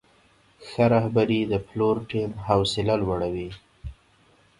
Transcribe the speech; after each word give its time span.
ښه 0.67 0.85
رهبري 0.93 1.39
د 1.51 1.53
پلور 1.67 1.95
ټیم 2.09 2.31
حوصله 2.47 2.93
لوړوي. 3.01 3.49